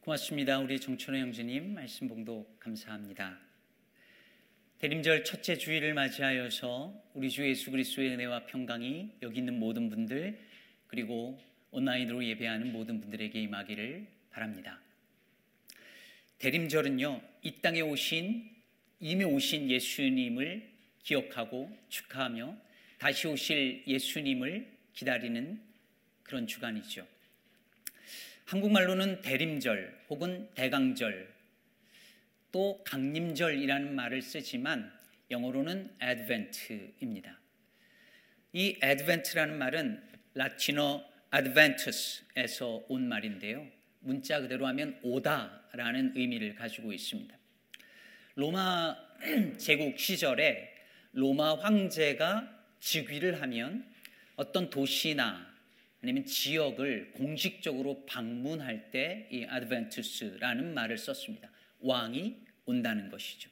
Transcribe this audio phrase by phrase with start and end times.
[0.00, 0.58] 고맙습니다.
[0.58, 3.38] 우리 정천호 형제님 말씀 봉독 감사합니다.
[4.78, 10.40] 대림절 첫째 주일을 맞이하여서 우리 주 예수 그리스도의 은혜와 평강이 여기 있는 모든 분들
[10.86, 11.38] 그리고
[11.70, 14.80] 온라인으로 예배하는 모든 분들에게 임하기를 바랍니다.
[16.38, 18.50] 대림절은요 이 땅에 오신
[19.00, 20.66] 이미 오신 예수님을
[21.02, 22.56] 기억하고 축하하며
[22.96, 25.60] 다시 오실 예수님을 기다리는
[26.22, 27.06] 그런 주간이죠.
[28.50, 31.32] 한국말로는 대림절 혹은 대강절
[32.50, 34.92] 또 강림절이라는 말을 쓰지만
[35.30, 37.38] 영어로는 advent입니다.
[38.52, 40.02] 이 advent라는 말은
[40.34, 43.64] 라틴어 adventus에서 온 말인데요.
[44.00, 47.32] 문자 그대로 하면 오다라는 의미를 가지고 있습니다.
[48.34, 48.96] 로마
[49.58, 50.74] 제국 시절에
[51.12, 53.88] 로마 황제가 즉위를 하면
[54.34, 55.49] 어떤 도시나
[56.02, 61.50] 아니면 지역을 공식적으로 방문할 때 이 아드벤투스라는 말을 썼습니다.
[61.80, 63.50] 왕이 온다는 것이죠.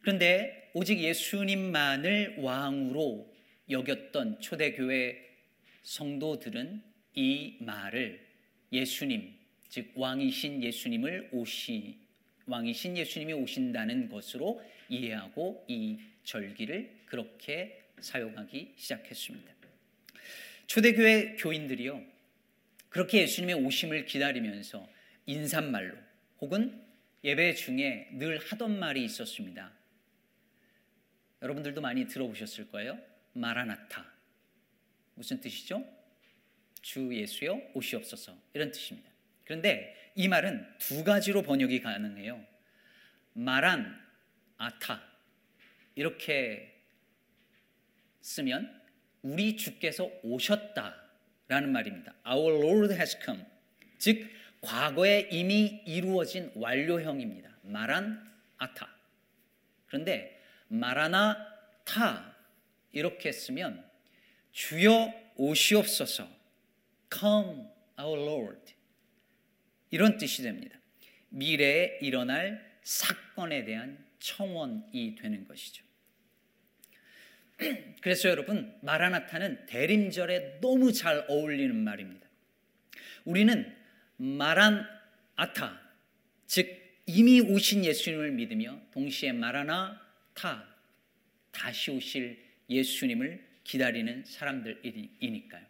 [0.00, 3.34] 그런데 오직 예수님만을 왕으로
[3.68, 5.26] 여겼던 초대교회
[5.82, 6.82] 성도들은
[7.14, 8.26] 이 말을
[8.72, 9.34] 예수님,
[9.68, 11.98] 즉 왕이신 예수님을 오시
[12.46, 19.57] 왕이신 예수님이 오신다는 것으로 이해하고 이 절기를 그렇게 사용하기 시작했습니다.
[20.68, 22.04] 초대교회 교인들이요.
[22.90, 24.88] 그렇게 예수님의 오심을 기다리면서
[25.26, 25.96] 인사말로
[26.40, 26.86] 혹은
[27.24, 29.72] 예배 중에 늘 하던 말이 있었습니다.
[31.42, 32.98] 여러분들도 많이 들어보셨을 거예요.
[33.32, 34.12] 마라나타.
[35.14, 35.84] 무슨 뜻이죠?
[36.82, 38.36] 주 예수여 오시옵소서.
[38.52, 39.10] 이런 뜻입니다.
[39.44, 42.44] 그런데 이 말은 두 가지로 번역이 가능해요.
[43.32, 43.98] 마란
[44.58, 45.02] 아타.
[45.94, 46.74] 이렇게
[48.20, 48.77] 쓰면
[49.28, 52.14] 우리 주께서 오셨다라는 말입니다.
[52.26, 53.44] Our Lord has come.
[53.98, 54.26] 즉
[54.62, 57.58] 과거에 이미 이루어진 완료형입니다.
[57.62, 58.88] 마란 아타.
[59.86, 61.36] 그런데 마라나
[61.84, 62.34] 타
[62.92, 63.84] 이렇게 쓰면
[64.52, 66.26] 주여 오시옵소서.
[67.12, 67.66] Come,
[68.00, 68.74] our Lord.
[69.90, 70.78] 이런 뜻이 됩니다.
[71.28, 75.84] 미래에 일어날 사건에 대한 청원이 되는 것이죠.
[78.00, 82.26] 그래서 여러분 마라나타는 대림절에 너무 잘 어울리는 말입니다.
[83.24, 83.74] 우리는
[84.16, 85.80] 마란아타
[86.46, 90.66] 즉 이미 오신 예수님을 믿으며 동시에 마라나타
[91.50, 92.38] 다시 오실
[92.70, 95.66] 예수님을 기다리는 사람들이니까요.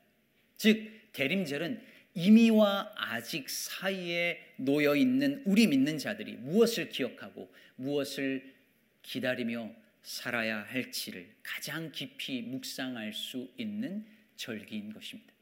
[0.57, 1.81] 즉 대림절은
[2.15, 8.55] 이미와 아직 사이에 놓여 있는 우리 믿는 자들이 무엇을 기억하고 무엇을
[9.03, 9.73] 기다리며
[10.03, 15.33] 살아야 할지를 가장 깊이 묵상할 수 있는 절기인 것입니다.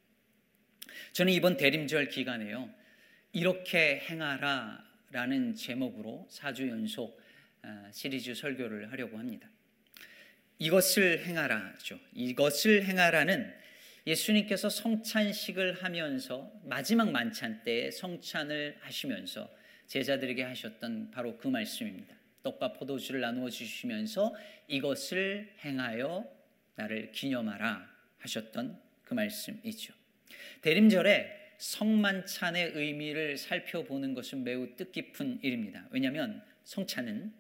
[1.13, 2.71] 저는 이번 대림절 기간에요.
[3.33, 7.21] 이렇게 행하라 라는 제목으로 4주 연속
[7.63, 9.49] 아, 시리즈 설교를 하려고 합니다.
[10.59, 11.99] 이것을 행하라죠.
[12.15, 13.53] 이것을 행하라는
[14.07, 19.51] 예수님께서 성찬식을 하면서 마지막 만찬 때 성찬을 하시면서
[19.87, 22.15] 제자들에게 하셨던 바로 그 말씀입니다.
[22.47, 24.33] 떡과 포도주를 나누어 주시면서
[24.69, 26.25] 이것을 행하여
[26.77, 29.93] 나를 기념하라 하셨던 그 말씀이죠.
[30.61, 35.89] 대림절에 성만찬의 의미를 살펴보는 것은 매우 뜻깊은 일입니다.
[35.91, 37.33] 왜냐하면 성찬은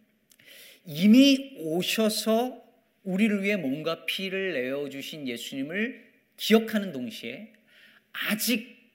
[0.87, 2.65] 이미 오셔서
[3.05, 7.53] 우리를 위해 몸과 피를 내어 주신 예수님을 기억하는 동시에
[8.12, 8.91] 아직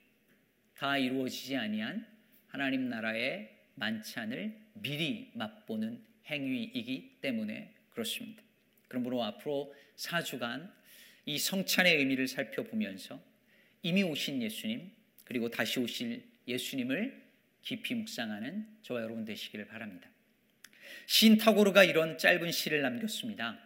[0.75, 2.05] 다 이루어지지 아니한
[2.47, 8.43] 하나님 나라의 만찬을 미리 맛보는 행위이기 때문에 그렇습니다.
[8.87, 10.71] 그러므로 앞으로 4주간
[11.25, 13.21] 이 성찬의 의미를 살펴보면서
[13.83, 14.91] 이미 오신 예수님
[15.23, 17.21] 그리고 다시 오실 예수님을
[17.61, 20.09] 깊이 묵상하는 저와 여러분 되시기를 바랍니다.
[21.05, 23.59] 시 타고르가 이런 짧은 시를 남겼습니다.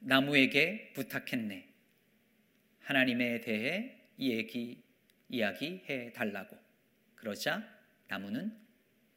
[0.00, 1.68] 나무에게 부탁했네.
[2.80, 4.82] 하나님에 대해 얘기
[5.28, 6.56] 이야기해 달라고.
[7.16, 7.68] 그러자
[8.08, 8.67] 나무는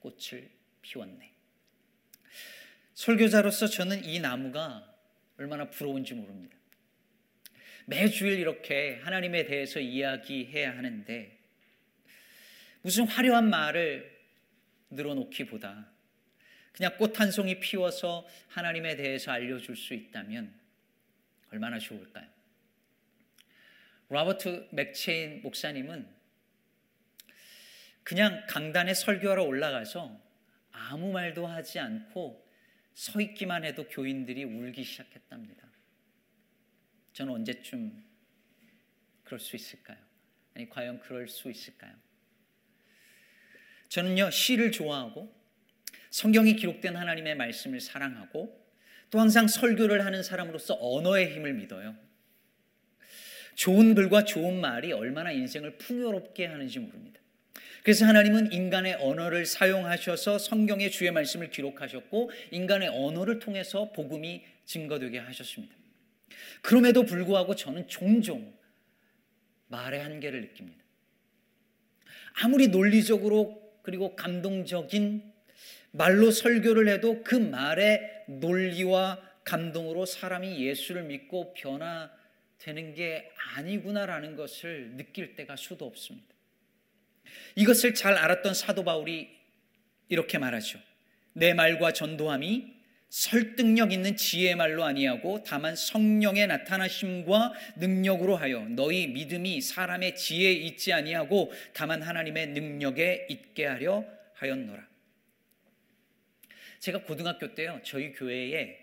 [0.01, 0.50] 꽃을
[0.81, 1.31] 피웠네.
[2.94, 4.94] 설교자로서 저는 이 나무가
[5.38, 6.56] 얼마나 부러운지 모릅니다.
[7.86, 11.39] 매주일 이렇게 하나님에 대해서 이야기해야 하는데
[12.81, 14.19] 무슨 화려한 말을
[14.92, 15.89] 늘어놓기보다
[16.74, 20.53] 그냥 꽃 한 송이 피워서 하나님에 대해서 알려줄 수 있다면
[21.51, 22.27] 얼마나 좋을까요?
[24.09, 26.20] 로버트 맥체인 목사님은
[28.03, 30.19] 그냥 강단에 설교하러 올라가서
[30.71, 32.48] 아무 말도 하지 않고
[32.94, 35.68] 서 있기만 해도 교인들이 울기 시작했답니다.
[37.13, 38.03] 저는 언제쯤
[39.24, 39.98] 그럴 수 있을까요?
[40.53, 41.94] 아니, 과연 그럴 수 있을까요?
[43.88, 45.33] 저는요, 시를 좋아하고
[46.09, 48.59] 성경이 기록된 하나님의 말씀을 사랑하고
[49.09, 51.95] 또 항상 설교를 하는 사람으로서 언어의 힘을 믿어요.
[53.56, 57.20] 좋은 글과 좋은 말이 얼마나 인생을 풍요롭게 하는지 모릅니다.
[57.83, 65.75] 그래서 하나님은 인간의 언어를 사용하셔서 성경의 주의 말씀을 기록하셨고 인간의 언어를 통해서 복음이 증거되게 하셨습니다.
[66.61, 68.53] 그럼에도 불구하고 저는 종종
[69.67, 70.83] 말의 한계를 느낍니다.
[72.43, 75.31] 아무리 논리적으로 그리고 감동적인
[75.91, 85.35] 말로 설교를 해도 그 말의 논리와 감동으로 사람이 예수를 믿고 변화되는 게 아니구나라는 것을 느낄
[85.35, 86.30] 때가 수도 없습니다.
[87.55, 89.29] 이것을 잘 알았던 사도 바울이
[90.09, 90.79] 이렇게 말하죠.
[91.33, 99.59] 내 말과 전도함이 설득력 있는 지혜의 말로 아니하고 다만 성령의 나타나심과 능력으로 하여 너희 믿음이
[99.59, 104.05] 사람의 지혜에 있지 아니하고 다만 하나님의 능력에 있게 하려
[104.35, 104.87] 하였노라.
[106.79, 108.79] 제가 고등학교 때요 저희 교회에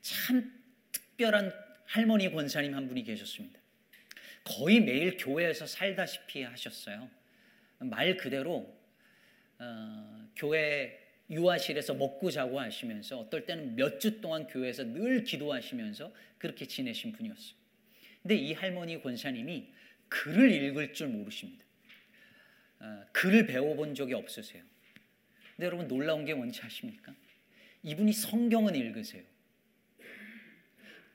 [0.00, 0.52] 참
[0.90, 1.52] 특별한
[1.84, 3.60] 할머니 권사님 한 분이 계셨습니다.
[4.42, 7.10] 거의 매일 교회에서 살다시피 하셨어요.
[7.80, 8.76] 말 그대로
[9.58, 10.98] 어, 교회
[11.30, 17.54] 유아실에서 먹고 자고 하시면서 어떨 때는 몇 주 동안 교회에서 늘 기도하시면서 그렇게 지내신 분이었어요.
[18.22, 19.72] 근데 이 할머니 권사님이
[20.08, 21.64] 글을 읽을 줄 모르십니다.
[22.80, 24.62] 어, 글을 배워본 적이 없으세요.
[25.56, 27.14] 근데 여러분 놀라운 게 뭔지 아십니까?
[27.82, 29.22] 이분이 성경은 읽으세요.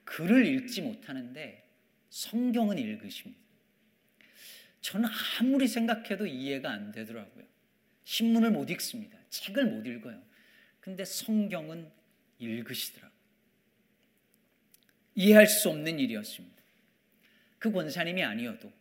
[0.06, 1.68] 글을 읽지 못하는데
[2.10, 3.45] 성경은 읽으십니다.
[4.86, 5.10] 저는
[5.40, 7.44] 아무리 생각해도 이해가 안 되더라고요.
[8.04, 9.18] 신문을 못 읽습니다.
[9.32, 10.22] 책을 못 읽어요.
[10.80, 11.90] 근데 성경은
[12.38, 13.20] 읽으시더라고요.
[15.16, 16.62] 이해할 수 없는 일이었습니다.
[17.58, 18.72] 그 권사님이 아니어도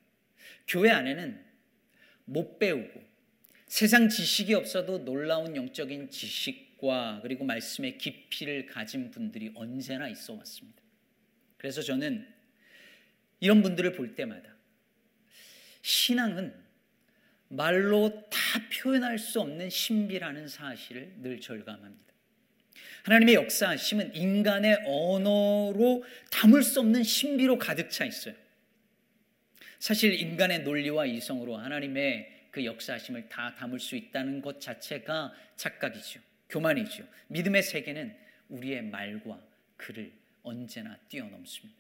[0.69, 1.43] 교회 안에는
[2.27, 3.03] 못 배우고
[3.67, 10.83] 세상 지식이 없어도 놀라운 영적인 지식과 그리고 말씀의 깊이를 가진 분들이 언제나 있어 왔습니다.
[11.57, 12.31] 그래서 저는
[13.41, 14.54] 이런 분들을 볼 때마다
[15.85, 16.55] 신앙은
[17.49, 18.39] 말로 다
[18.73, 22.15] 표현할 수 없는 신비라는 사실을 늘 절감합니다.
[23.03, 28.35] 하나님의 역사하심은 인간의 언어로 담을 수 없는 신비로 가득 차 있어요.
[29.79, 36.19] 사실 인간의 논리와 이성으로 하나님의 그 역사하심을 다 담을 수 있다는 것 자체가 착각이죠.
[36.49, 37.07] 교만이죠.
[37.29, 38.17] 믿음의 세계는
[38.49, 39.39] 우리의 말과
[39.77, 40.11] 글을
[40.43, 41.79] 언제나 뛰어넘습니다.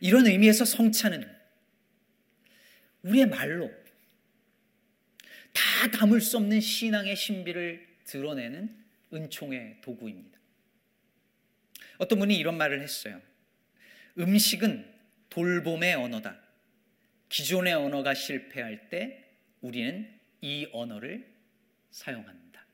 [0.00, 1.45] 이런 의미에서 성찬은
[3.06, 3.70] 우리의 말로
[5.52, 10.38] 다 담을 수 없는 신앙의 신비를 드러내는 은총의 도구입니다.
[11.98, 13.20] 어떤 분이 이런 말을 했어요.
[14.18, 14.94] 음식은
[15.30, 16.38] 돌봄의 언어다.
[17.28, 19.24] 기존의 언어가 실패할 때
[19.60, 21.32] 우리는 이 언어를
[21.90, 22.66] 사용한다.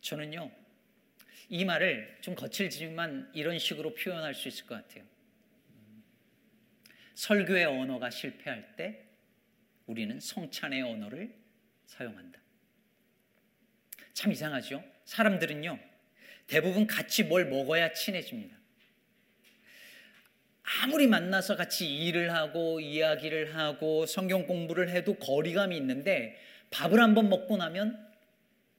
[0.00, 0.50] 저는요,
[1.48, 5.04] 이 말을 좀 거칠지만 이런 식으로 표현할 수 있을 것 같아요.
[7.14, 9.04] 설교의 언어가 실패할 때
[9.86, 11.34] 우리는 성찬의 언어를
[11.86, 12.40] 사용한다.
[14.12, 14.84] 참 이상하죠?
[15.04, 15.78] 사람들은요,
[16.46, 18.56] 대부분 같이 뭘 먹어야 친해집니다.
[20.82, 27.56] 아무리 만나서 같이 일을 하고 이야기를 하고 성경 공부를 해도 거리감이 있는데 밥을 한번 먹고
[27.56, 28.10] 나면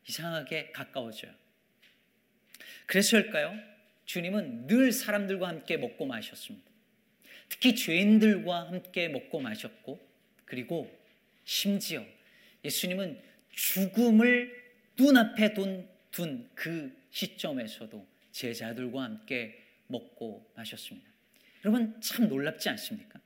[0.08, 1.32] 이상하게 가까워져요.
[2.86, 3.54] 그래서일까요?
[4.06, 6.73] 주님은 늘 사람들과 함께 먹고 마셨습니다.
[7.54, 10.00] 특히 죄인들과 함께 먹고 마셨고
[10.46, 10.92] 그리고
[11.46, 12.04] 심지어
[12.66, 14.64] 예수님은 죽음을
[14.98, 15.88] 눈앞에 둔
[16.56, 21.08] 그 시점에서도 제자들과 함께 먹고 마셨습니다.
[21.64, 23.20] 여러분 참 놀랍지 않습니까?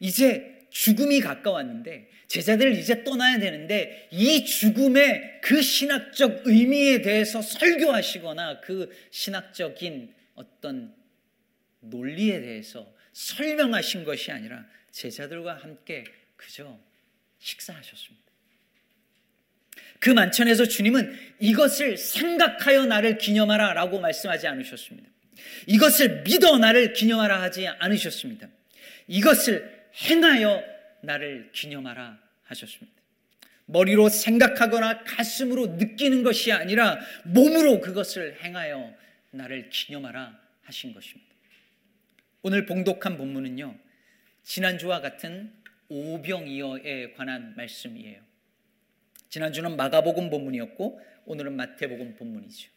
[0.00, 8.90] 이제 죽음이 가까웠는데 제자들 이제 떠나야 되는데 이 죽음의 그 신학적 의미에 대해서 설교하시거나 그
[9.10, 10.94] 신학적인 어떤
[11.80, 16.04] 논리에 대해서 설명하신 것이 아니라 제자들과 함께
[16.36, 16.78] 그저
[17.38, 18.26] 식사하셨습니다.
[19.98, 25.08] 그 만찬에서 주님은 이것을 생각하여 나를 기념하라 라고 말씀하지 않으셨습니다.
[25.66, 28.48] 이것을 믿어 나를 기념하라 하지 않으셨습니다.
[29.08, 30.62] 이것을 행하여
[31.00, 33.00] 나를 기념하라 하셨습니다.
[33.64, 38.94] 머리로 생각하거나 가슴으로 느끼는 것이 아니라 몸으로 그것을 행하여
[39.30, 41.25] 나를 기념하라 하신 것입니다.
[42.46, 43.76] 오늘 봉독한 본문은요.
[44.44, 45.52] 지난주와 같은
[45.88, 48.22] 오병이어에 관한 말씀이에요.
[49.30, 52.70] 지난주는 마가복음 본문이었고 오늘은 마태복음 본문이죠.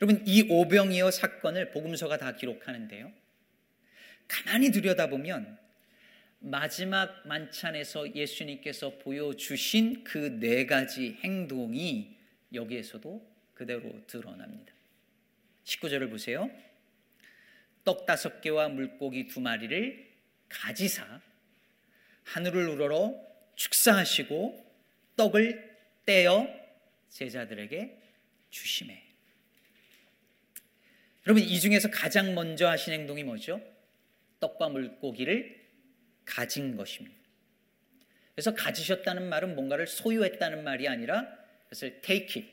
[0.00, 3.12] 여러분 이 오병이어 사건을 복음서가 다 기록하는데요.
[4.26, 5.58] 가만히 들여다보면
[6.38, 12.16] 마지막 만찬에서 예수님께서 보여주신 그 네 가지 행동이
[12.54, 14.72] 여기에서도 그대로 드러납니다.
[15.64, 16.50] 19절을 보세요.
[17.84, 20.10] 떡 다섯 개와 물고기 두 마리를
[20.48, 21.20] 가지사
[22.24, 23.14] 하늘을 우러러
[23.56, 24.72] 축사하시고
[25.16, 26.48] 떡을 떼어
[27.08, 27.98] 제자들에게
[28.50, 29.02] 주심해.
[31.26, 33.60] 여러분 이 중에서 가장 먼저 하신 행동이 뭐죠?
[34.40, 35.60] 떡과 물고기를
[36.24, 37.16] 가진 것입니다.
[38.34, 41.26] 그래서 가지셨다는 말은 뭔가를 소유했다는 말이 아니라
[41.64, 42.52] 그것을 take it,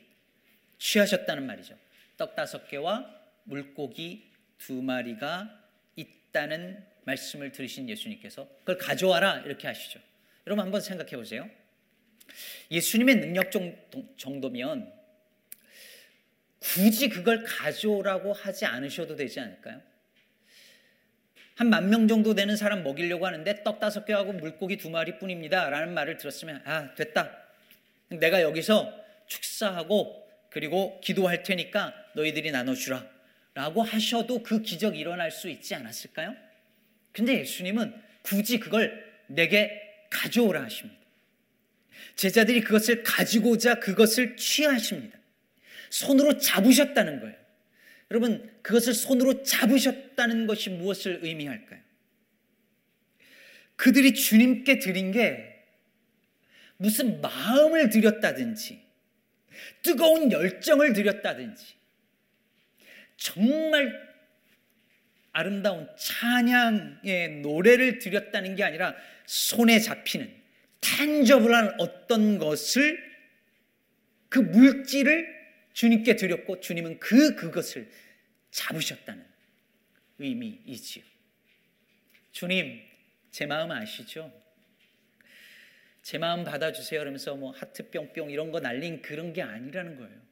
[0.78, 1.76] 취하셨다는 말이죠.
[2.16, 3.10] 떡 다섯 개와
[3.44, 4.29] 물고기
[4.60, 5.58] 두 마리가
[5.96, 9.98] 있다는 말씀을 들으신 예수님께서 그걸 가져와라 이렇게 하시죠.
[10.46, 11.48] 여러분 한번 생각해 보세요.
[12.70, 13.50] 예수님의 능력
[14.16, 14.92] 정도면
[16.60, 19.80] 굳이 그걸 가져오라고 하지 않으셔도 되지 않을까요?
[21.56, 25.68] 한 만 명 정도 되는 사람 먹이려고 하는데 떡 다섯 개하고 물고기 두 마리 뿐입니다.
[25.68, 27.36] 라는 말을 들었으면, 아, 됐다.
[28.08, 28.94] 내가 여기서
[29.26, 33.06] 축사하고 그리고 기도할 테니까 너희들이 나눠주라.
[33.60, 36.34] 라고 하셔도 그 기적이 일어날 수 있지 않았을까요?
[37.12, 40.98] 근데 예수님은 굳이 그걸 내게 가져오라 하십니다.
[42.16, 45.18] 제자들이 그것을 가지고자 그것을 취하십니다.
[45.90, 47.36] 손으로 잡으셨다는 거예요.
[48.10, 51.80] 여러분, 그것을 손으로 잡으셨다는 것이 무엇을 의미할까요?
[53.76, 55.66] 그들이 주님께 드린 게
[56.78, 58.82] 무슨 마음을 드렸다든지,
[59.82, 61.79] 뜨거운 열정을 드렸다든지,
[63.20, 64.10] 정말
[65.32, 68.96] 아름다운 찬양의 노래를 드렸다는 게 아니라
[69.26, 70.34] 손에 잡히는
[70.80, 72.98] 탄저블한 어떤 것을
[74.30, 75.38] 그 물질을
[75.74, 77.90] 주님께 드렸고 주님은 그 그것을
[78.50, 79.24] 잡으셨다는
[80.18, 81.04] 의미이지요.
[82.32, 82.80] 주님,
[83.30, 84.32] 제 마음 아시죠?
[86.02, 87.00] 제 마음 받아주세요.
[87.00, 90.29] 그러면서 뭐 하트 뿅뿅 이런 거 날린 그런 게 아니라는 거예요.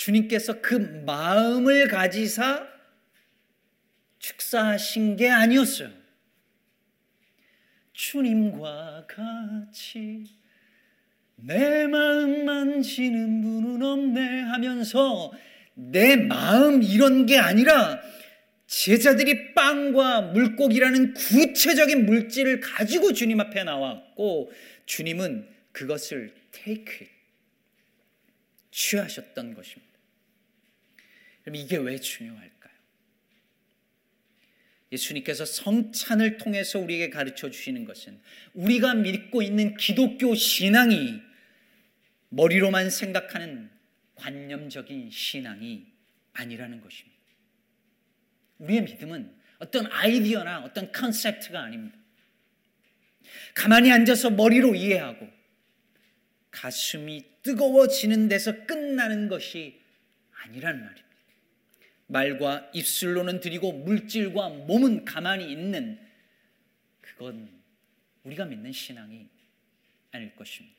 [0.00, 2.66] 주님께서 그 마음을 가지사
[4.18, 5.90] 축사하신 게 아니었어요.
[7.92, 10.24] 주님과 같이
[11.36, 15.32] 내 마음 만지는 분은 없네 하면서
[15.74, 18.00] 내 마음 이런 게 아니라
[18.66, 24.50] 제자들이 빵과 물고기라는 구체적인 물질을 가지고 주님 앞에 나왔고
[24.86, 27.06] 주님은 그것을 테이크
[28.70, 29.89] 취하셨던 것입니다.
[31.42, 32.74] 그럼 이게 왜 중요할까요?
[34.92, 38.20] 예수님께서 성찬을 통해서 우리에게 가르쳐 주시는 것은
[38.54, 41.22] 우리가 믿고 있는 기독교 신앙이
[42.30, 43.70] 머리로만 생각하는
[44.14, 45.86] 관념적인 신앙이
[46.32, 47.18] 아니라는 것입니다.
[48.58, 51.98] 우리의 믿음은 어떤 아이디어나 어떤 컨셉트가 아닙니다.
[53.54, 55.28] 가만히 앉아서 머리로 이해하고
[56.50, 59.80] 가슴이 뜨거워지는 데서 끝나는 것이
[60.42, 61.09] 아니란 말입니다.
[62.10, 65.98] 말과 입술로는 드리고 물질과 몸은 가만히 있는
[67.00, 67.48] 그건
[68.24, 69.28] 우리가 믿는 신앙이
[70.10, 70.76] 아닐 것입니다.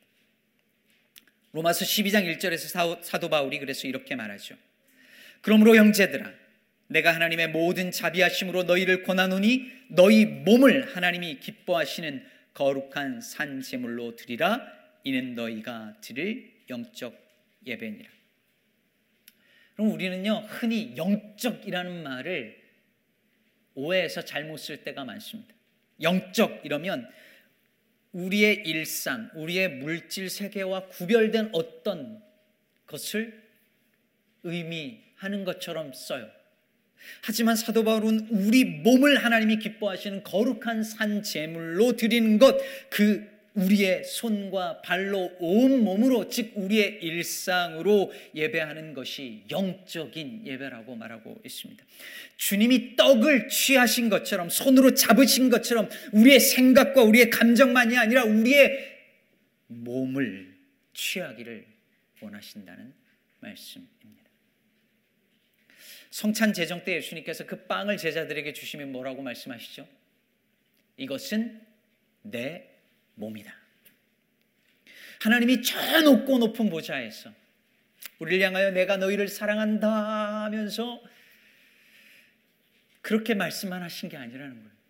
[1.52, 4.56] 로마서 12장 1절에서 사도 바울이 그래서 이렇게 말하죠.
[5.40, 6.32] 그러므로 형제들아
[6.88, 14.60] 내가 하나님의 모든 자비하심으로 너희를 권하노니 너희 몸을 하나님이 기뻐하시는 거룩한 산 제물로 드리라
[15.04, 17.18] 이는 너희가 드릴 영적
[17.66, 18.21] 예배니라.
[19.74, 22.60] 그럼 우리는요 흔히 영적이라는 말을
[23.74, 25.54] 오해해서 잘못 쓸 때가 많습니다.
[26.00, 27.08] 영적 이러면
[28.12, 32.22] 우리의 일상, 우리의 물질 세계와 구별된 어떤
[32.86, 33.42] 것을
[34.42, 36.28] 의미하는 것처럼 써요.
[37.22, 42.56] 하지만 사도 바울은 우리 몸을 하나님이 기뻐하시는 거룩한 산 제물로 드리는 것,
[42.90, 51.84] 그 우리의 손과 발로 온 몸으로 즉 우리의 일상으로 예배하는 것이 영적인 예배라고 말하고 있습니다.
[52.36, 58.92] 주님이 떡을 취하신 것처럼 손으로 잡으신 것처럼 우리의 생각과 우리의 감정만이 아니라 우리의
[59.66, 60.54] 몸을
[60.94, 61.66] 취하기를
[62.20, 62.92] 원하신다는
[63.40, 63.90] 말씀입니다.
[66.10, 69.88] 성찬 제정 때 예수님께서 그 빵을 제자들에게 주시면 뭐라고 말씀하시죠?
[70.98, 71.60] 이것은
[72.22, 72.71] 내
[73.22, 73.54] 몸이다.
[75.20, 77.32] 하나님이 저 높고 높은 보좌에서
[78.18, 81.00] 우리를 향하여 내가 너희를 사랑한다 하면서
[83.00, 84.81] 그렇게 말씀만 하신 게 아니라는 거예요.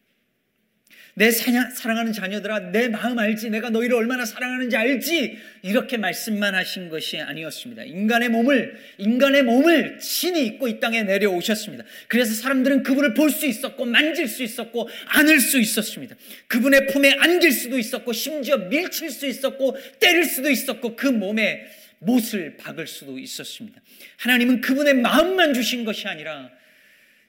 [1.14, 3.50] 내 사랑하는 자녀들아, 내 마음 알지?
[3.50, 5.38] 내가 너희를 얼마나 사랑하는지 알지?
[5.61, 7.85] 이렇게 말씀만 하신 것이 아니었습니다.
[7.85, 11.85] 인간의 몸을, 인간의 몸을 친히 입고 이 땅에 내려오셨습니다.
[12.09, 16.16] 그래서 사람들은 그분을 볼 수 있었고, 만질 수 있었고, 안을 수 있었습니다.
[16.47, 21.66] 그분의 품에 안길 수도 있었고, 심지어 밀칠 수 있었고, 때릴 수도 있었고, 그 몸에
[21.99, 23.81] 못을 박을 수도 있었습니다.
[24.16, 26.50] 하나님은 그분의 마음만 주신 것이 아니라,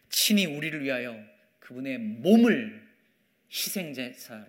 [0.10, 1.20] 친히 우리를 위하여
[1.60, 2.83] 그분의 몸을
[3.54, 4.46] 희생제사로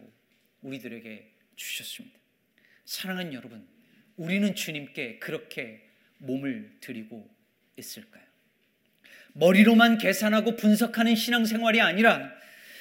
[0.63, 2.19] 우리들에게 주셨습니다.
[2.87, 3.67] 사랑하는 여러분,
[4.17, 5.87] 우리는 주님께 그렇게
[6.19, 7.29] 몸을 드리고
[7.77, 8.25] 있을까요?
[9.35, 12.33] 머리로만 계산하고 분석하는 신앙생활이 아니라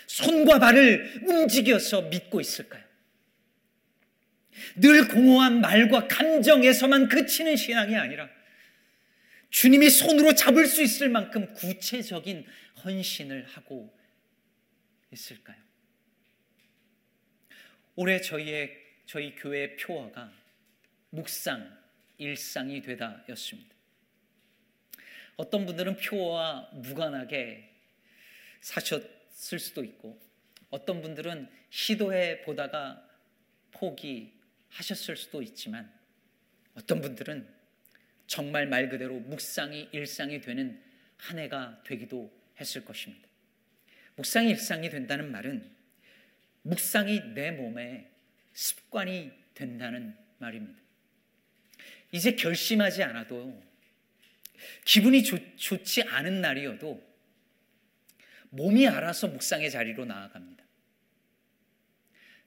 [0.08, 2.84] 손과 발을 움직여서 믿고 있을까요?
[4.76, 8.30] 늘 공허한 말과 감정에서만 그치는 신앙이 아니라
[9.50, 12.46] 주님이 손으로 잡을 수 있을 만큼 구체적인
[12.84, 13.96] 헌신을 하고
[15.12, 15.63] 있을까요?
[17.96, 20.32] 올해 저희의 저희 교회 표어가
[21.12, 21.78] 묵상
[22.18, 23.74] 일상이 되다였습니다.
[25.36, 27.70] 어떤 분들은 표어와 무관하게
[28.62, 30.20] 사셨을 수도 있고
[30.70, 33.08] 어떤 분들은 시도해 보다가
[33.72, 35.92] 포기하셨을 수도 있지만
[36.76, 37.48] 어떤 분들은
[38.26, 40.82] 정말 말 그대로 묵상이 일상이 되는
[41.18, 43.28] 한 해가 되기도 했을 것입니다.
[44.16, 45.83] 묵상이 일상이 된다는 말은
[46.64, 48.10] 묵상이 내 몸에
[48.54, 50.82] 습관이 된다는 말입니다.
[52.12, 53.62] 이제 결심하지 않아도
[54.86, 57.14] 기분이 좋, 좋지 않은 날이어도
[58.50, 60.64] 몸이 알아서 묵상의 자리로 나아갑니다.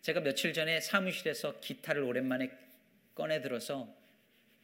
[0.03, 2.51] 제가 며칠 전에 사무실에서 기타를 오랜만에
[3.15, 3.93] 꺼내 들어서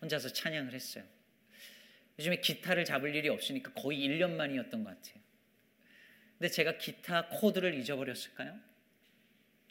[0.00, 1.04] 혼자서 찬양을 했어요.
[2.18, 5.22] 요즘에 기타를 잡을 일이 없으니까 거의 1년 만이었던 것 같아요.
[6.38, 8.71] 근데 제가 기타 코드를 잊어버렸을까요?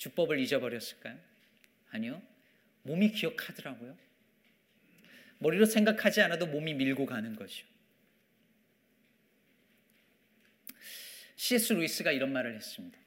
[0.02, 1.16] 주법을 잊어버렸을까요?
[1.92, 2.24] 아니요.
[2.82, 3.96] 몸이 기억하더라고요.
[5.38, 7.68] 머리로 생각하지 않아도 몸이 밀고 가는 거죠.
[11.36, 11.74] C.S.
[11.74, 12.98] 루이스가 이런 말을 했습니다.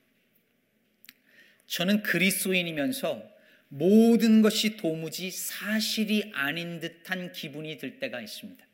[1.67, 3.29] 저는 그리스도인이면서
[3.69, 8.65] 모든 것이 도무지 사실이 아닌 듯한 기분이 들 때가 있습니다.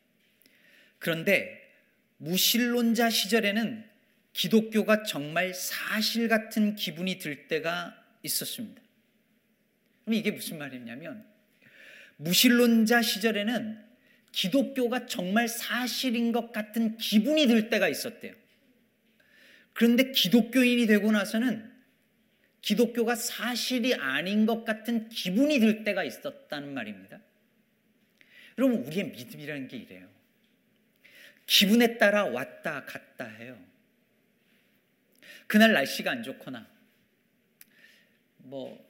[0.99, 1.73] 그런데
[2.17, 3.89] 무신론자 시절에는
[4.33, 8.81] 기독교가 정말 사실 같은 기분이 들 때가 있었습니다.
[10.03, 11.25] 그럼 이게 무슨 말이냐면
[12.17, 13.91] 무신론자 시절에는
[14.31, 18.33] 기독교가 정말 사실인 것 같은 기분이 들 때가 있었대요.
[19.73, 21.71] 그런데 기독교인이 되고 나서는
[22.61, 27.19] 기독교가 사실이 아닌 것 같은 기분이 들 때가 있었다는 말입니다.
[28.57, 30.07] 여러분, 우리의 믿음이라는 게 이래요.
[31.47, 33.59] 기분에 따라 왔다 갔다 해요.
[35.47, 36.69] 그날 날씨가 안 좋거나,
[38.43, 38.89] 뭐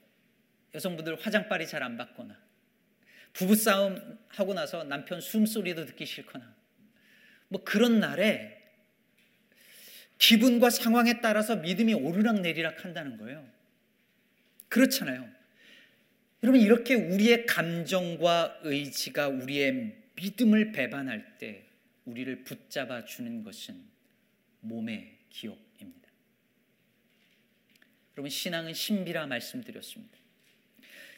[0.74, 2.40] 여성분들 화장빨이 잘 안 받거나
[3.32, 6.54] 부부싸움 하고 나서 남편 숨소리도 듣기 싫거나
[7.48, 8.60] 뭐 그런 날에
[10.18, 13.46] 기분과 상황에 따라서 믿음이 오르락 내리락 한다는 거예요.
[14.68, 15.28] 그렇잖아요.
[16.42, 21.66] 여러분 이렇게 우리의 감정과 의지가 우리의 믿음을 배반할 때
[22.04, 23.82] 우리를 붙잡아 주는 것은
[24.60, 25.58] 몸의 기억
[28.16, 30.16] 여러분 신앙은 신비라 말씀드렸습니다.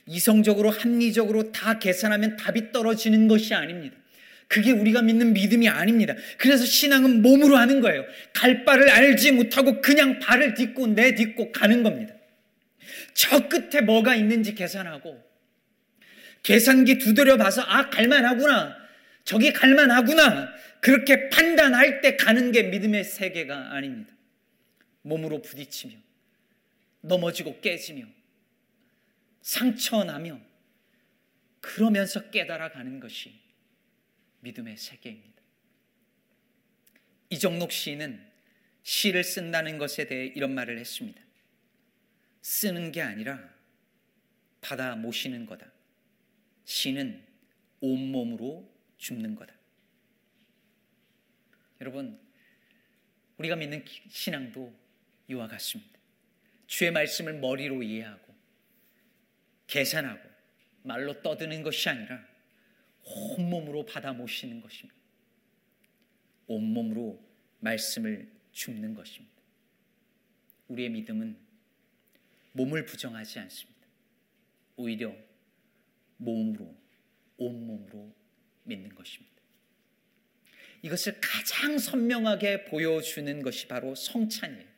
[0.06, 3.96] 이성적으로 합리적으로 다 계산하면 답이 떨어지는 것이 아닙니다.
[4.48, 6.14] 그게 우리가 믿는 믿음이 아닙니다.
[6.38, 8.04] 그래서 신앙은 몸으로 하는 거예요.
[8.32, 12.14] 갈 바를 알지 못하고 그냥 발을 딛고 내딛고 가는 겁니다.
[13.14, 15.24] 저 끝에 뭐가 있는지 계산하고
[16.42, 18.76] 계산기 두드려 봐서 아 갈만하구나.
[19.24, 20.52] 저기 갈만하구나.
[20.80, 24.12] 그렇게 판단할 때 가는 게 믿음의 세계가 아닙니다.
[25.00, 25.94] 몸으로 부딪히며
[27.04, 28.06] 넘어지고 깨지며
[29.42, 30.40] 상처나며
[31.60, 33.40] 그러면서 깨달아가는 것이
[34.40, 35.42] 믿음의 세계입니다.
[37.30, 38.32] 이정록 시인은
[38.82, 41.22] 시를 쓴다는 것에 대해 이런 말을 했습니다.
[42.40, 43.52] 쓰는 게 아니라
[44.60, 45.70] 받아 모시는 거다.
[46.64, 47.22] 시는
[47.80, 49.54] 온몸으로 줍는 거다.
[51.80, 52.18] 여러분,
[53.36, 54.74] 우리가 믿는 신앙도
[55.28, 55.93] 이와 같습니다.
[56.66, 58.34] 주의 말씀을 머리로 이해하고
[59.66, 60.28] 계산하고
[60.82, 62.26] 말로 떠드는 것이 아니라
[63.04, 64.94] 온몸으로 받아 모시는 것입니다.
[66.46, 67.22] 온몸으로
[67.60, 69.34] 말씀을 줍는 것입니다.
[70.68, 71.36] 우리의 믿음은
[72.52, 73.80] 몸을 부정하지 않습니다.
[74.76, 75.14] 오히려
[76.16, 76.74] 몸으로,
[77.36, 78.14] 온몸으로
[78.64, 79.34] 믿는 것입니다.
[80.82, 84.73] 이것을 가장 선명하게 보여주는 것이 바로 성찬이에요.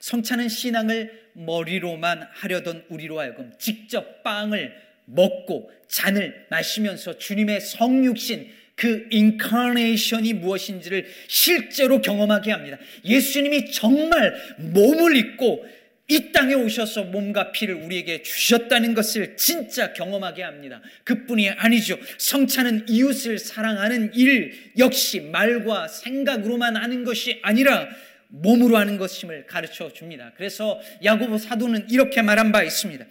[0.00, 4.74] 성찬은 신앙을 머리로만 하려던 우리로 하여금 직접 빵을
[5.06, 12.78] 먹고 잔을 마시면서 주님의 성육신 그 인카네이션이 무엇인지를 실제로 경험하게 합니다.
[13.04, 15.66] 예수님이 정말 몸을 입고
[16.10, 20.80] 이 땅에 오셔서 몸과 피를 우리에게 주셨다는 것을 진짜 경험하게 합니다.
[21.04, 21.98] 그뿐이 아니죠.
[22.16, 27.88] 성찬은 이웃을 사랑하는 일 역시 말과 생각으로만 하는 것이 아니라
[28.28, 30.32] 몸으로 하는 것임을 가르쳐 줍니다.
[30.36, 33.06] 그래서 야고보 사도는 이렇게 말한 바 있습니다.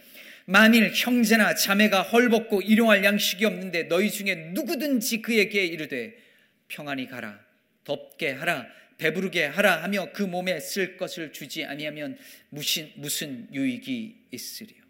[0.46, 6.16] 만일 형제나 자매가 헐벗고 일용할 양식이 없는데 너희 중에 누구든지 그에게 이르되
[6.68, 7.38] 평안히 가라
[7.84, 12.16] 덥게 하라 배부르게 하라 하며 그 몸에 쓸 것을 주지 아니하면
[12.48, 14.82] 무슨 무슨 유익이 있으리요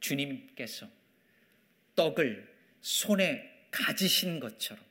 [0.00, 0.88] 주님께서
[1.96, 2.46] 떡을
[2.82, 4.84] 손에 가지신 것처럼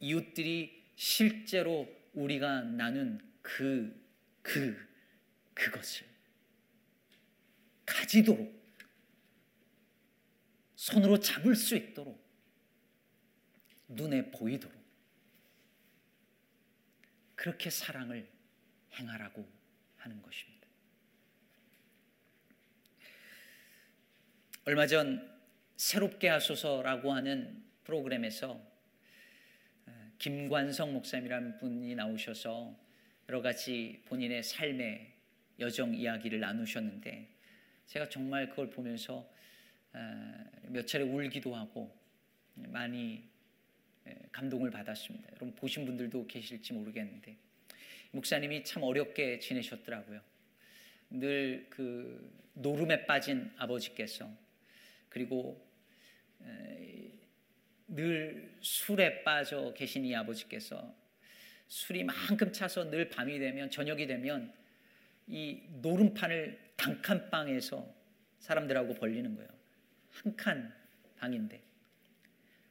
[0.00, 3.94] 이웃들이 실제로 우리가 나눈 그,
[4.42, 4.76] 그,
[5.54, 6.06] 그것을
[7.86, 8.58] 가지도록
[10.74, 12.22] 손으로 잡을 수 있도록
[13.88, 14.76] 눈에 보이도록
[17.34, 18.28] 그렇게 사랑을
[18.94, 19.48] 행하라고
[19.96, 20.66] 하는 것입니다.
[24.64, 25.38] 얼마 전
[25.76, 28.67] 새롭게 하소서라고 하는 프로그램에서 어,
[30.18, 32.76] 김관성 목사님이라는 분이 나오셔서
[33.28, 35.12] 여러 가지 본인의 삶의
[35.60, 37.28] 여정 이야기를 나누셨는데
[37.86, 39.28] 제가 정말 그걸 보면서
[40.68, 41.96] 몇 차례 울기도 하고
[42.54, 43.28] 많이
[44.32, 45.28] 감동을 받았습니다.
[45.28, 47.36] 여러분 보신 분들도 계실지 모르겠는데
[48.10, 50.20] 목사님이 참 어렵게 지내셨더라고요.
[51.10, 54.28] 늘 그 노름에 빠진 아버지께서
[55.08, 55.64] 그리고
[57.88, 60.94] 늘 술에 빠져 계신 이 아버지께서
[61.68, 64.52] 술이 만큼 차서 늘 밤이 되면 저녁이 되면
[65.26, 67.94] 이 노름판을 단칸방에서
[68.38, 69.48] 사람들하고 벌리는 거예요.
[70.10, 70.74] 한 칸
[71.18, 71.60] 방인데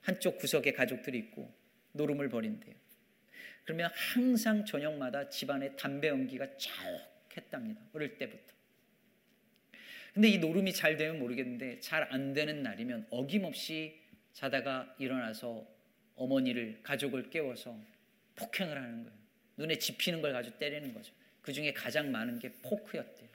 [0.02, 1.54] 한쪽 구석에 가족들이 있고
[1.94, 2.74] 노름을 벌인대요.
[3.64, 7.82] 그러면 항상 저녁마다 집안에 담배 연기가 자욱했답니다.
[7.94, 8.54] 어릴 때부터.
[10.14, 14.00] 근데 이 노름이 잘 되면 모르겠는데 잘 안 되는 날이면 어김없이
[14.38, 15.68] 자다가 일어나서
[16.16, 17.76] 어머니를 가족을 깨워서
[18.36, 19.18] 폭행을 하는 거예요.
[19.58, 21.12] 눈에 집히는 걸 가지고 때리는 거죠.
[21.42, 23.28] 그 중에 가장 많은 게 포크였대요.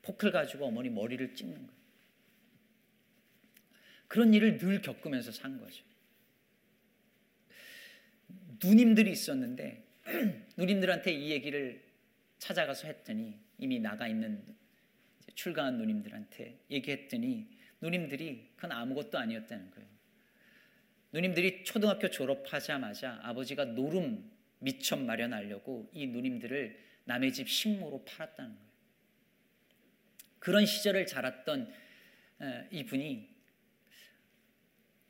[0.00, 1.80] 포크를 가지고 어머니 머리를 찢는 거예요.
[4.08, 5.84] 그런 일을 늘 겪으면서 산 거죠.
[8.64, 9.84] 누님들이 있었는데
[10.56, 11.84] 누님들한테 이 얘기를
[12.38, 14.42] 찾아가서 했더니 이미 나가 있는
[15.34, 17.46] 출가한 누님들한테 얘기했더니
[17.82, 19.99] 누님들이 그건 아무것도 아니었다는 거예요.
[21.12, 28.70] 누님들이 초등학교 졸업하자마자 아버지가 노름 미천 마련하려고 이 누님들을 남의 집 식모로 팔았다는 거예요.
[30.38, 31.72] 그런 시절을 자랐던
[32.70, 33.28] 이분이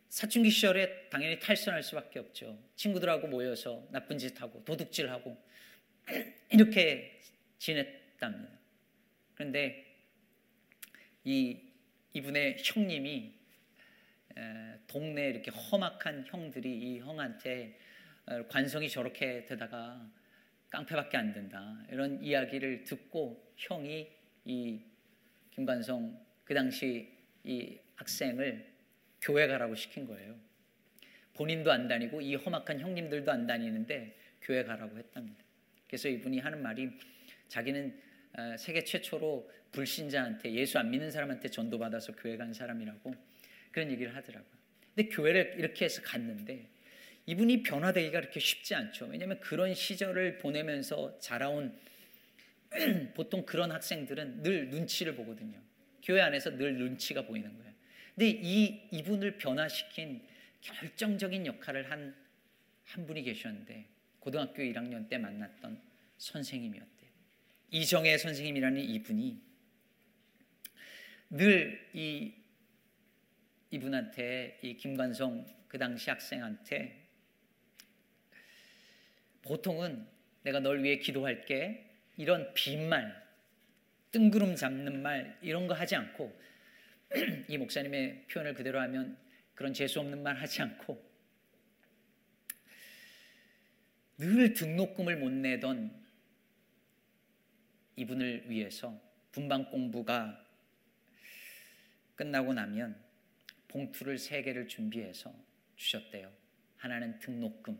[0.08, 2.58] 사춘기 시절에 당연히 탈선할 수밖에 없죠.
[2.74, 5.36] 친구들하고 모여서 나쁜 짓 하고 도둑질하고
[6.50, 7.20] 이렇게
[7.58, 8.58] 지냈답니다.
[9.34, 9.86] 그런데
[11.24, 11.60] 이
[12.12, 13.39] 이분의 형님이
[14.86, 17.78] 동네 이렇게 험악한 형들이 이 형한테
[18.26, 20.10] 어, 관성이 저렇게 되다가
[20.70, 21.78] 깡패밖에 안 된다.
[21.90, 24.08] 이런 이야기를 듣고 형이
[24.44, 24.80] 이
[25.50, 27.08] 김관성 그 당시
[27.44, 28.66] 이 학생을
[29.20, 30.36] 교회 가라고 시킨 거예요.
[31.34, 35.44] 본인도 안 다니고 이 험악한 형님들도 안 다니는데 교회 가라고 했답니다.
[35.86, 36.90] 그래서 이분이 하는 말이
[37.48, 38.00] 자기는
[38.38, 43.29] 어, 세계 최초로 불신자한테 예수 안 믿는 사람한테 전도받아서 교회 간 사람이라고
[43.72, 44.50] 그런 얘기를 하더라고요.
[44.94, 46.68] 근데 교회를 이렇게 해서 갔는데
[47.26, 49.06] 이분이 변화되기가 그렇게 쉽지 않죠.
[49.06, 51.78] 왜냐하면 그런 시절을 보내면서 자라온
[53.14, 55.60] 보통 그런 학생들은 늘 눈치를 보거든요.
[56.02, 57.72] 교회 안에서 늘 눈치가 보이는 거예요.
[58.14, 60.22] 근데 이 이분을 변화시킨
[60.60, 62.30] 결정적인 역할을 한
[62.90, 63.86] 한 분이 계셨는데
[64.18, 65.80] 고등학교 1학년 때 만났던
[66.18, 67.10] 선생님이었대요.
[67.70, 69.40] 이정혜 선생님이라는 이분이
[71.30, 72.34] 늘 이
[73.70, 77.08] 이분한테 이 김관성 그 당시 학생한테
[79.42, 80.06] 보통은
[80.42, 81.86] 내가 널 위해 기도할게.
[82.16, 83.26] 이런 빈말,
[84.12, 86.38] 뜬구름 잡는 말 이런 거 하지 않고
[87.48, 89.16] 이 목사님의 표현을 그대로 하면
[89.54, 91.10] 그런 재수 없는 말 하지 않고
[94.18, 95.98] 늘 등록금을 못 내던
[97.96, 99.00] 이분을 위해서
[99.32, 100.44] 분방 공부가
[102.16, 103.09] 끝나고 나면
[103.70, 105.32] 봉투를 세 개를 준비해서
[105.76, 106.32] 주셨대요.
[106.76, 107.78] 하나는 등록금,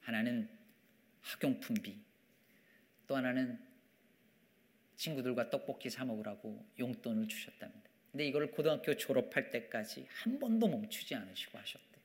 [0.00, 0.48] 하나는
[1.22, 1.98] 학용품비,
[3.06, 3.58] 또 하나는
[4.96, 7.88] 친구들과 떡볶이 사 먹으라고 용돈을 주셨답니다.
[8.12, 11.98] 근데 이걸 고등학교 졸업할 때까지 한 번도 멈추지 않으시고 하셨대.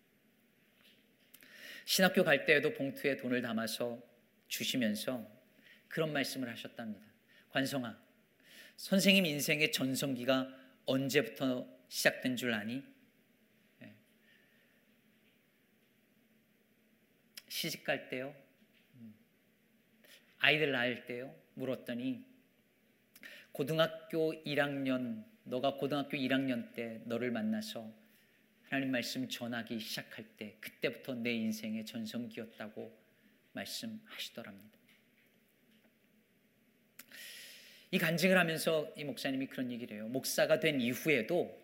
[1.86, 4.02] 신학교 갈 때에도 봉투에 돈을 담아서
[4.48, 5.30] 주시면서
[5.90, 7.06] 그런 말씀을 하셨답니다.
[7.50, 8.02] 관성아,
[8.78, 12.84] 선생님 인생의 전성기가 언제부터 시작된 줄 아니?
[13.84, 13.94] 예.
[17.48, 18.36] 시집 갈 때요?
[18.96, 19.14] 음.
[20.40, 21.36] 아이들 낳을 때요?
[21.54, 22.26] 물었더니
[23.52, 27.94] 고등학교 1학년 너가 고등학교 1학년 때 너를 만나서
[28.64, 32.92] 하나님 말씀 전하기 시작할 때 그때부터 내 인생의 전성기였다고
[33.52, 34.80] 말씀하시더랍니다.
[37.92, 40.08] 이 간증을 하면서 이 목사님이 그런 얘기를 해요.
[40.08, 41.63] 목사가 된 이후에도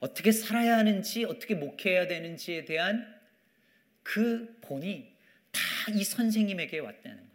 [0.00, 3.20] 어떻게 살아야 하는지, 어떻게 목회해야 되는지에 대한
[4.02, 5.16] 그 본이
[5.52, 7.30] 다 이 선생님에게 왔다는 거예요.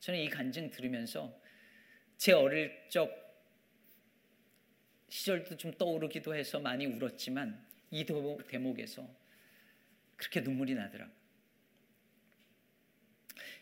[0.00, 1.40] 저는 이 간증 들으면서
[2.18, 3.10] 제 어릴 적
[5.08, 9.08] 시절도 좀 떠오르기도 해서 많이 울었지만 이 대목에서
[10.16, 11.16] 그렇게 눈물이 나더라고요.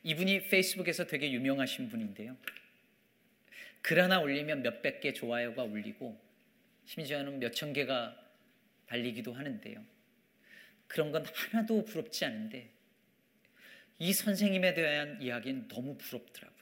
[0.03, 2.37] 이분이 페이스북에서 되게 유명하신 분인데요.
[3.81, 6.21] 글 하나 올리면 몇백 개 좋아요가 울리고
[6.87, 8.17] 심지어는 몇천 개가
[8.87, 9.85] 달리기도 하는데요.
[10.87, 12.73] 그런 건 하나도 부럽지 않은데
[13.99, 16.57] 이 선생님에 대한 이야기는 너무 부럽더라고요.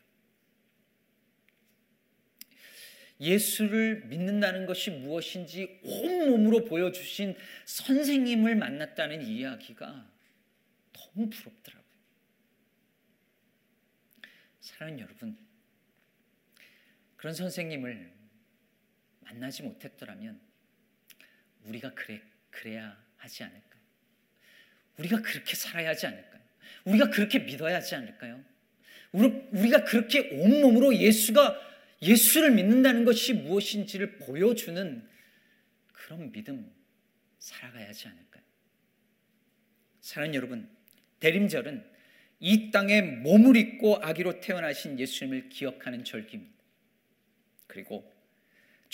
[3.21, 10.11] 예수를 믿는다는 것이 무엇인지 온몸으로 보여주신 선생님을 만났다는 이야기가
[10.93, 11.85] 너무 부럽더라고요.
[14.61, 15.39] 사랑하는 여러분,
[17.17, 18.13] 그런 선생님을
[19.25, 20.41] 만나지 못했더라면
[21.65, 23.83] 우리가 그래, 그래야 하지 않을까요?
[24.99, 26.41] 우리가 그렇게 살아야 하지 않을까요?
[26.85, 28.45] 우리가 그렇게 믿어야 하지 않을까요?
[29.13, 31.61] 우리가 그렇게 온몸으로 예수가
[32.03, 35.09] 예수를 믿는다는 것이 무엇인지를 보여주는
[35.93, 36.71] 그런 믿음
[37.39, 38.43] 살아가야 하지 않을까요?
[40.01, 40.69] 사랑하는 여러분,
[41.21, 41.85] 대림절은
[42.41, 46.53] 이 땅에 몸을 입고 아기로 태어나신 예수님을 기억하는 절기입니다.
[47.67, 48.13] 그리고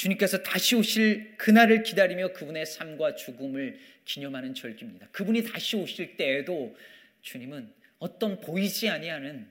[0.01, 5.09] 주님께서 다시 오실 그날을 기다리며 그분의 삶과 죽음을 기념하는 절기입니다.
[5.11, 6.75] 그분이 다시 오실 때에도
[7.21, 9.47] 주님은 어떤 보이지 아니하는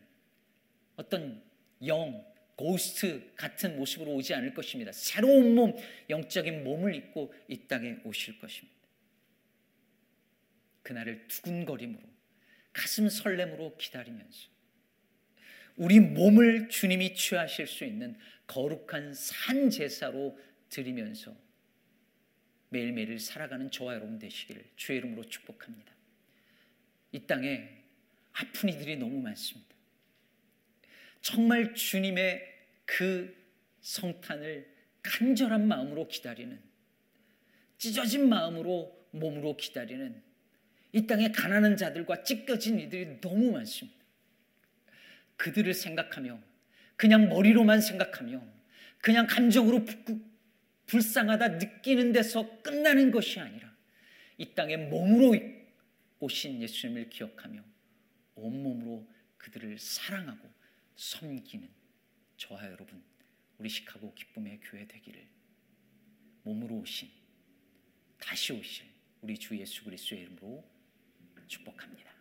[0.96, 1.44] 어떤
[1.86, 4.92] 영, 고스트 같은 모습으로 오지 않을 것입니다.
[4.92, 5.76] 새로운 몸,
[6.10, 8.76] 영적인 몸을 입고 이 땅에 오실 것입니다.
[10.82, 12.02] 그날을 두근거림으로
[12.74, 14.50] 가슴 설렘으로 기다리면서
[15.76, 18.18] 우리 몸을 주님이 취하실 수 있는
[18.50, 20.38] 거룩한 산 제사로
[20.70, 21.36] 드리면서
[22.70, 25.94] 매일매일 살아가는 저와 여러분 되시기를 주의 이름으로 축복합니다.
[27.12, 27.70] 이 땅에
[28.34, 29.76] 아픈 이들이 너무 많습니다.
[31.22, 32.42] 정말 주님의
[32.86, 33.36] 그
[33.82, 36.60] 성탄을 간절한 마음으로 기다리는
[37.78, 40.22] 찢어진 마음으로 몸으로 기다리는
[40.92, 44.00] 이 땅에 가난한 자들과 찢겨진 이들이 너무 많습니다.
[45.38, 46.49] 그들을 생각하며
[47.00, 48.46] 그냥 머리로만 생각하며
[48.98, 49.86] 그냥 감정으로
[50.86, 53.74] 불쌍하다 느끼는 데서 끝나는 것이 아니라
[54.38, 55.34] 이 땅에 몸으로
[56.20, 57.64] 오신 예수님을 기억하며
[58.36, 60.52] 온몸으로 그들을 사랑하고
[60.98, 61.70] 섬기는
[62.36, 63.02] 저와 여러분
[63.60, 65.26] 우리 시카고 기쁨의 교회 되기를
[66.44, 67.10] 몸으로 오신
[68.20, 68.86] 다시 오실
[69.22, 70.70] 우리 주 예수 그리스도의 이름으로
[71.48, 72.19] 축복합니다.